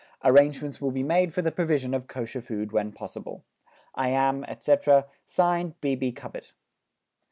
Arrangements 0.23 0.81
will 0.81 0.89
be 0.89 1.03
made 1.03 1.31
for 1.31 1.43
the 1.43 1.51
provision 1.51 1.93
of 1.93 2.07
Kosher 2.07 2.41
food 2.41 2.71
when 2.71 2.91
possible. 2.91 3.43
I 3.93 4.09
am, 4.09 4.43
etc., 4.45 5.05
(Signed) 5.27 5.79
B. 5.79 5.95
B. 5.95 6.11
CUBITT. 6.11 6.53